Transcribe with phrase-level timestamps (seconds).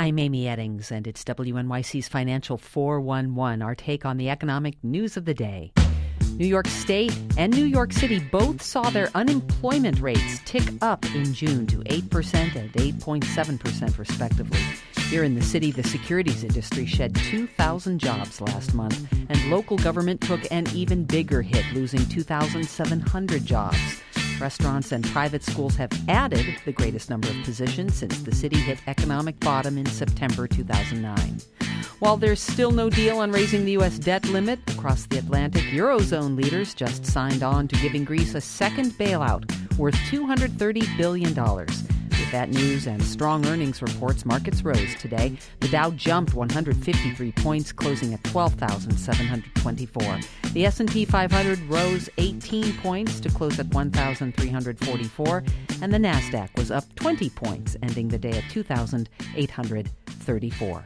[0.00, 5.26] I'm Amy Eddings, and it's WNYC's Financial 411, our take on the economic news of
[5.26, 5.74] the day.
[6.36, 11.34] New York State and New York City both saw their unemployment rates tick up in
[11.34, 14.58] June to 8% and 8.7%, respectively.
[15.10, 20.22] Here in the city, the securities industry shed 2,000 jobs last month, and local government
[20.22, 24.00] took an even bigger hit, losing 2,700 jobs.
[24.40, 28.78] Restaurants and private schools have added the greatest number of positions since the city hit
[28.86, 31.40] economic bottom in September 2009.
[31.98, 33.98] While there's still no deal on raising the U.S.
[33.98, 38.92] debt limit across the Atlantic, Eurozone leaders just signed on to giving Greece a second
[38.92, 39.44] bailout
[39.76, 41.34] worth $230 billion.
[42.30, 45.36] With that news and strong earnings reports, markets rose today.
[45.58, 50.20] The Dow jumped 153 points, closing at 12,724.
[50.52, 55.44] The S&P 500 rose 18 points to close at 1,344,
[55.82, 60.84] and the Nasdaq was up 20 points, ending the day at 2,834.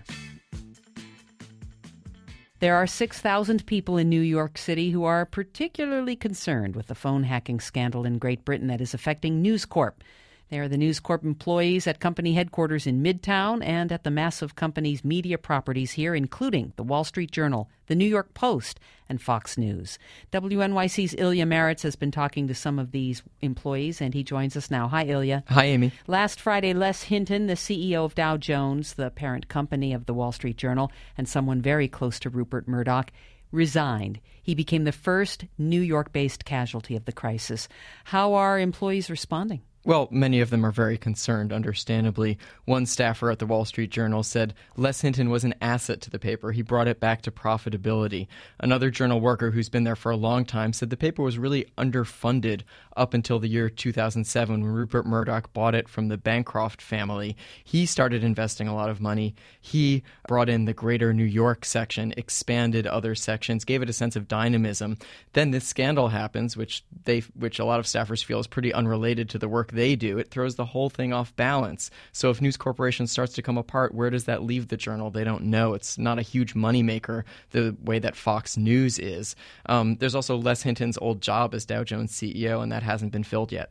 [2.60, 7.24] There are 6,000 people in New York City who are particularly concerned with the phone
[7.24, 10.02] hacking scandal in Great Britain that is affecting News Corp.
[10.50, 14.54] They are the News Corp employees at company headquarters in Midtown and at the massive
[14.54, 18.78] company's media properties here, including the Wall Street Journal, the New York Post,
[19.08, 19.98] and Fox News.
[20.32, 24.70] WNYC's Ilya Marritz has been talking to some of these employees, and he joins us
[24.70, 24.86] now.
[24.88, 25.44] Hi, Ilya.
[25.48, 25.92] Hi, Amy.
[26.06, 30.30] Last Friday, Les Hinton, the CEO of Dow Jones, the parent company of the Wall
[30.32, 33.10] Street Journal, and someone very close to Rupert Murdoch,
[33.50, 34.20] resigned.
[34.42, 37.66] He became the first New York based casualty of the crisis.
[38.04, 39.62] How are employees responding?
[39.86, 42.38] Well, many of them are very concerned, understandably.
[42.64, 46.18] One staffer at the Wall Street Journal said Les Hinton was an asset to the
[46.18, 46.52] paper.
[46.52, 48.26] He brought it back to profitability.
[48.58, 51.66] Another journal worker who's been there for a long time said the paper was really
[51.76, 52.62] underfunded
[52.96, 57.36] up until the year 2007 when Rupert Murdoch bought it from the Bancroft family.
[57.62, 59.34] He started investing a lot of money.
[59.60, 64.16] He brought in the greater New York section, expanded other sections, gave it a sense
[64.16, 64.96] of dynamism.
[65.34, 69.28] Then this scandal happens, which they which a lot of staffers feel is pretty unrelated
[69.30, 71.90] to the work they do, it throws the whole thing off balance.
[72.12, 75.10] So if News Corporation starts to come apart, where does that leave the journal?
[75.10, 75.74] They don't know.
[75.74, 79.36] It's not a huge moneymaker the way that Fox News is.
[79.66, 83.24] Um, there's also Les Hinton's old job as Dow Jones CEO, and that hasn't been
[83.24, 83.70] filled yet.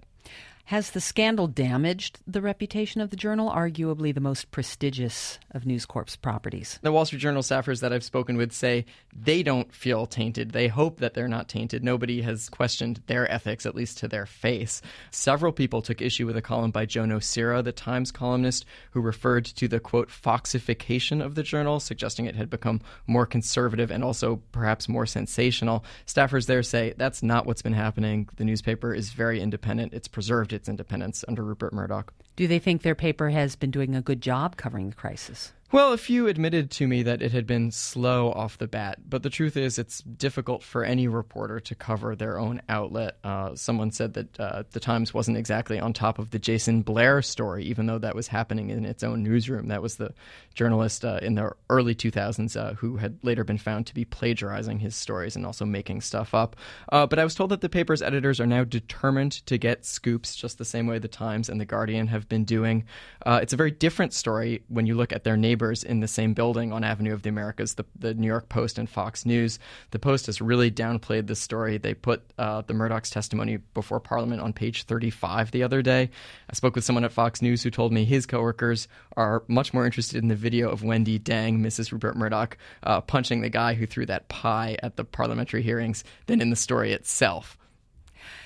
[0.67, 5.85] Has the scandal damaged the reputation of the journal, arguably the most prestigious of News
[5.85, 6.79] Corp's properties?
[6.81, 10.51] The Wall Street Journal staffers that I've spoken with say they don't feel tainted.
[10.51, 11.83] They hope that they're not tainted.
[11.83, 14.81] Nobody has questioned their ethics, at least to their face.
[15.11, 19.43] Several people took issue with a column by Joe Nocera, the Times columnist, who referred
[19.45, 24.41] to the quote foxification of the journal, suggesting it had become more conservative and also
[24.53, 25.83] perhaps more sensational.
[26.07, 28.29] Staffers there say that's not what's been happening.
[28.37, 29.93] The newspaper is very independent.
[29.93, 32.13] It's preserved its independence under Rupert Murdoch.
[32.35, 35.53] Do they think their paper has been doing a good job covering the crisis?
[35.73, 39.23] Well, a few admitted to me that it had been slow off the bat, but
[39.23, 43.17] the truth is it's difficult for any reporter to cover their own outlet.
[43.23, 47.23] Uh, someone said that uh, the Times wasn't exactly on top of the Jason Blair
[47.23, 49.69] story, even though that was happening in its own newsroom.
[49.69, 50.13] That was the
[50.53, 54.77] journalist uh, in the early 2000s uh, who had later been found to be plagiarizing
[54.77, 56.55] his stories and also making stuff up.
[56.89, 60.35] Uh, but I was told that the paper's editors are now determined to get scoops
[60.35, 62.83] just the same way the Times and the Guardian have been doing.
[63.25, 66.07] Uh, it's a very different story when you look at their neighbors neighbors in the
[66.07, 69.59] same building on Avenue of the Americas, the, the New York Post and Fox News.
[69.91, 71.77] The Post has really downplayed this story.
[71.77, 76.09] They put uh, the Murdoch's testimony before Parliament on page 35 the other day.
[76.49, 79.85] I spoke with someone at Fox News who told me his coworkers are much more
[79.85, 81.93] interested in the video of Wendi Deng, Mrs.
[81.93, 86.41] Rupert Murdoch, uh, punching the guy who threw that pie at the parliamentary hearings than
[86.41, 87.57] in the story itself.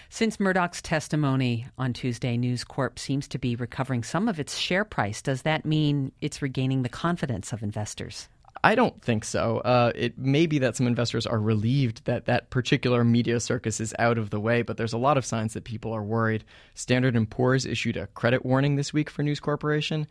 [0.09, 4.85] Since Murdoch's testimony on Tuesday, News Corp seems to be recovering some of its share
[4.85, 5.21] price.
[5.21, 8.29] Does that mean it's regaining the confidence of investors?
[8.63, 9.59] I don't think so.
[9.59, 13.93] Uh, it may be that some investors are relieved that that particular media circus is
[13.99, 16.43] out of the way, but there's a lot of signs that people are worried.
[16.73, 20.07] Standard & Poor's issued a credit warning this week for News Corporation.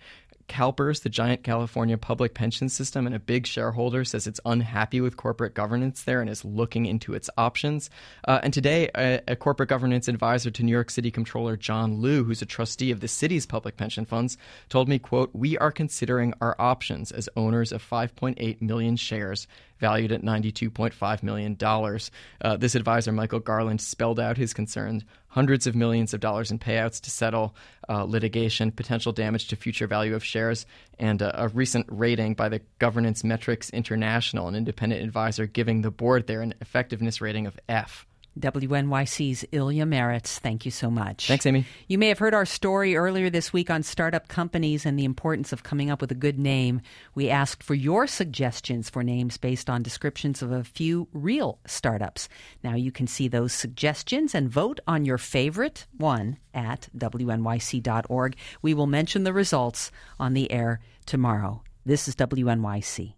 [0.49, 5.17] CalPERS, the giant California public pension system, and a big shareholder, says it's unhappy with
[5.17, 7.91] corporate governance there and is looking into its options.
[8.27, 12.25] Uh, and today, a, a, corporate governance advisor to New York City Comptroller John Liu,
[12.25, 14.39] who's a trustee of the city's public pension funds,
[14.69, 19.47] told me, quote, we are considering our options as owners of 5.8 million shares
[19.79, 21.57] valued at $92.5 million.
[22.41, 26.59] Uh, this advisor, Michael Garland, spelled out his concerns hundreds of millions of dollars in
[26.59, 27.55] payouts to settle
[27.91, 30.65] uh, litigation, potential damage to future value of shares,
[30.99, 35.91] and uh, a recent rating by the Governance Metrics International, an independent advisor, giving the
[35.91, 38.07] board there an effectiveness rating of F.
[38.39, 41.27] WNYC's Ilya Marritz, thank you so much.
[41.27, 41.65] Thanks, Amy.
[41.89, 45.53] You may have heard our story earlier this week on startup companies and the importance
[45.53, 46.81] of coming up with a good name.
[47.15, 52.29] We asked for your suggestions for names based on descriptions of a few real startups.
[52.63, 58.37] Now you can see those suggestions and vote on your favorite one at WNYC.org.
[58.63, 61.63] We will mention the results on the air tomorrow.
[61.85, 63.15] This is WNYC.